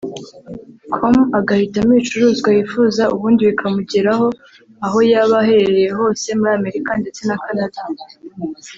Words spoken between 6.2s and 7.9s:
muri America ndetse na Canada